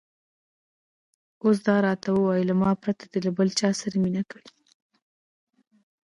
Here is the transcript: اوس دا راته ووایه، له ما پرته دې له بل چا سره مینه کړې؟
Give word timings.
اوس 1.43 1.57
دا 1.67 1.75
راته 1.85 2.07
ووایه، 2.11 2.47
له 2.49 2.55
ما 2.61 2.71
پرته 2.83 3.03
دې 3.11 3.19
له 3.25 3.31
بل 3.37 3.47
چا 3.59 3.69
سره 3.79 3.95
مینه 4.03 4.23
کړې؟ 4.31 4.45